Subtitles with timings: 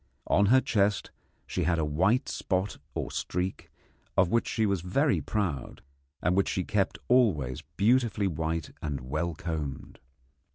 [0.25, 1.11] On her chest
[1.45, 3.69] she had a white spot or streak,
[4.17, 5.83] of which she was very proud,
[6.23, 9.99] and which she kept always beautifully white and well combed.